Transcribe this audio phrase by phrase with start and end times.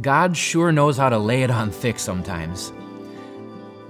[0.00, 2.72] God sure knows how to lay it on thick sometimes.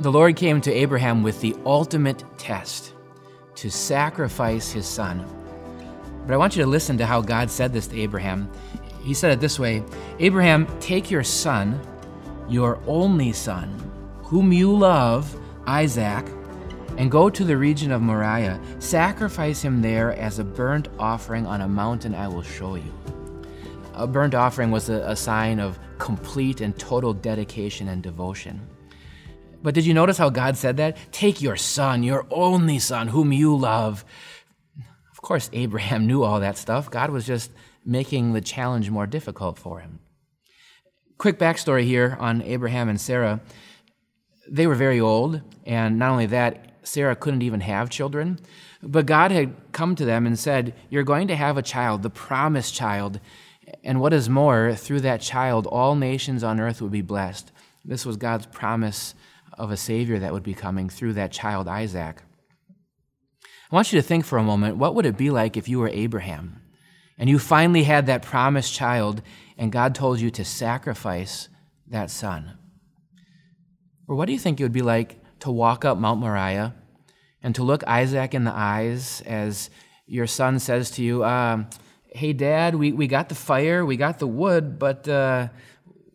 [0.01, 2.95] The Lord came to Abraham with the ultimate test
[3.55, 5.25] to sacrifice his son.
[6.27, 8.51] But I want you to listen to how God said this to Abraham.
[9.05, 9.85] He said it this way
[10.19, 11.81] Abraham, take your son,
[12.49, 13.69] your only son,
[14.25, 15.33] whom you love,
[15.67, 16.27] Isaac,
[16.97, 18.61] and go to the region of Moriah.
[18.81, 22.93] Sacrifice him there as a burnt offering on a mountain I will show you.
[23.95, 28.67] A burnt offering was a, a sign of complete and total dedication and devotion.
[29.63, 30.97] But did you notice how God said that?
[31.13, 34.05] Take your son, your only son, whom you love.
[35.13, 36.91] Of course, Abraham knew all that stuff.
[36.91, 37.51] God was just
[37.85, 40.01] making the challenge more difficult for him.
[41.19, 43.41] Quick backstory here on Abraham and Sarah.
[44.51, 48.41] They were very old, and not only that, Sarah couldn't even have children.
[48.83, 52.11] But God had come to them and said, You're going to have a child, the
[52.11, 53.21] promised child.
[53.85, 57.53] And what is more, through that child, all nations on earth would be blessed.
[57.85, 59.15] This was God's promise
[59.59, 62.23] of a Savior that would be coming through that child, Isaac.
[63.71, 65.79] I want you to think for a moment what would it be like if you
[65.79, 66.61] were Abraham
[67.19, 69.23] and you finally had that promised child
[69.57, 71.49] and God told you to sacrifice
[71.89, 72.59] that son?
[74.07, 76.75] Or what do you think it would be like to walk up Mount Moriah
[77.43, 79.71] and to look Isaac in the eyes as
[80.07, 81.65] your son says to you, uh,
[82.15, 85.49] Hey, Dad, we, we got the fire, we got the wood, but uh,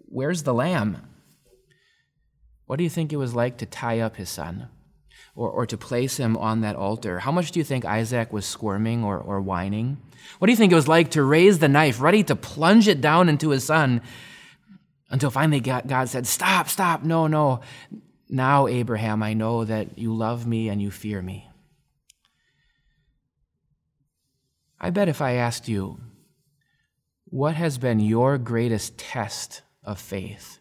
[0.05, 1.01] where's the lamb?
[2.67, 4.67] What do you think it was like to tie up his son
[5.35, 7.19] or, or to place him on that altar?
[7.19, 9.97] How much do you think Isaac was squirming or, or whining?
[10.37, 13.01] What do you think it was like to raise the knife, ready to plunge it
[13.01, 14.01] down into his son
[15.09, 17.61] until finally God said, Stop, stop, no, no.
[18.29, 21.49] Now, Abraham, I know that you love me and you fear me.
[24.79, 25.99] I bet if I asked you,
[27.25, 30.59] what has been your greatest test of faith?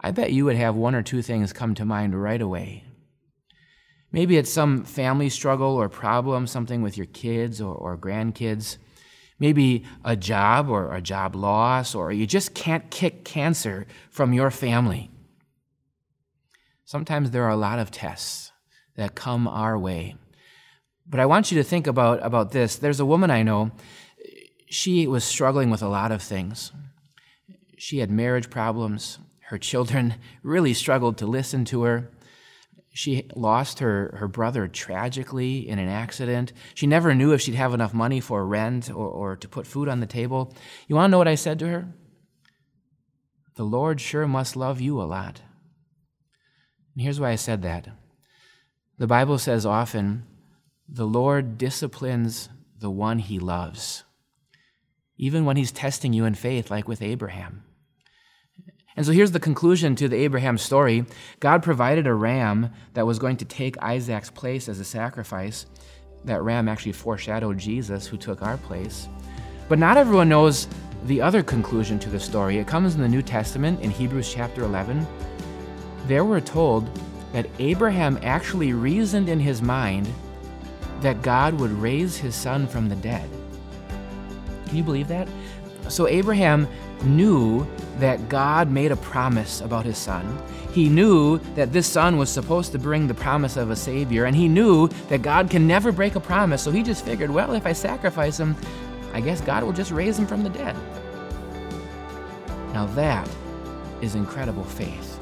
[0.00, 2.84] I bet you would have one or two things come to mind right away.
[4.12, 8.78] Maybe it's some family struggle or problem, something with your kids or, or grandkids.
[9.38, 14.50] Maybe a job or a job loss, or you just can't kick cancer from your
[14.50, 15.10] family.
[16.84, 18.52] Sometimes there are a lot of tests
[18.96, 20.16] that come our way.
[21.08, 22.76] But I want you to think about, about this.
[22.76, 23.70] There's a woman I know,
[24.68, 26.72] she was struggling with a lot of things.
[27.78, 29.18] She had marriage problems.
[29.42, 32.10] Her children really struggled to listen to her.
[32.92, 36.54] She lost her, her brother tragically in an accident.
[36.74, 39.88] She never knew if she'd have enough money for rent or, or to put food
[39.88, 40.54] on the table.
[40.88, 41.88] You want to know what I said to her?
[43.56, 45.42] The Lord sure must love you a lot.
[46.94, 47.88] And here's why I said that.
[48.98, 50.24] The Bible says often,
[50.88, 52.48] the Lord disciplines
[52.78, 54.04] the one he loves,
[55.16, 57.64] even when he's testing you in faith, like with Abraham.
[58.96, 61.04] And so here's the conclusion to the Abraham story
[61.40, 65.66] God provided a ram that was going to take Isaac's place as a sacrifice.
[66.24, 69.08] That ram actually foreshadowed Jesus, who took our place.
[69.68, 70.66] But not everyone knows
[71.04, 72.58] the other conclusion to the story.
[72.58, 75.06] It comes in the New Testament in Hebrews chapter 11
[76.06, 76.88] there we're told
[77.32, 80.08] that Abraham actually reasoned in his mind
[81.00, 83.28] that God would raise his son from the dead.
[84.66, 85.28] Can you believe that?
[85.88, 86.66] So Abraham
[87.04, 87.66] knew
[87.98, 90.38] that God made a promise about his son.
[90.72, 94.36] He knew that this son was supposed to bring the promise of a Savior, and
[94.36, 96.62] he knew that God can never break a promise.
[96.62, 98.56] So he just figured, well, if I sacrifice him,
[99.12, 100.76] I guess God will just raise him from the dead.
[102.72, 103.28] Now that
[104.02, 105.18] is incredible faith.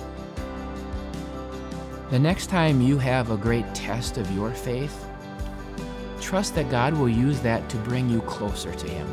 [2.10, 5.06] The next time you have a great test of your faith,
[6.24, 9.06] trust that God will use that to bring you closer to Him.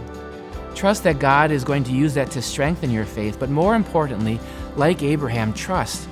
[0.73, 4.39] Trust that God is going to use that to strengthen your faith, but more importantly,
[4.77, 6.07] like Abraham, trust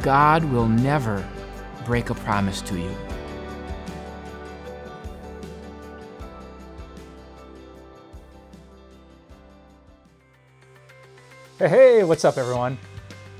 [0.00, 1.28] God will never
[1.84, 2.90] break a promise to you.
[11.58, 12.78] Hey, hey, what's up, everyone?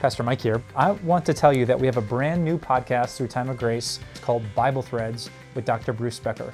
[0.01, 0.63] Pastor Mike here.
[0.77, 3.57] I want to tell you that we have a brand new podcast through Time of
[3.57, 4.01] Grace.
[4.11, 5.95] It's called Bible Threads with Dr.
[5.95, 6.53] Bruce Becker.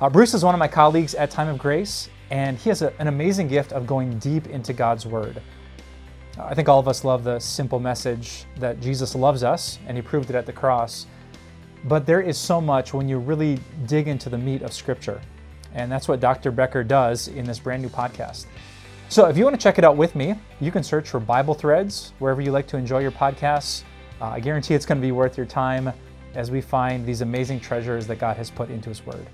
[0.00, 2.92] Uh, Bruce is one of my colleagues at Time of Grace, and he has a,
[2.98, 5.40] an amazing gift of going deep into God's Word.
[6.36, 9.96] Uh, I think all of us love the simple message that Jesus loves us, and
[9.96, 11.06] he proved it at the cross.
[11.84, 15.20] But there is so much when you really dig into the meat of Scripture.
[15.74, 16.50] And that's what Dr.
[16.50, 18.46] Becker does in this brand new podcast.
[19.08, 21.54] So if you want to check it out with me, you can search for Bible
[21.54, 23.84] Threads wherever you like to enjoy your podcasts.
[24.20, 25.92] Uh, I guarantee it's going to be worth your time
[26.34, 29.28] as we find these amazing treasures that God has put into His Word.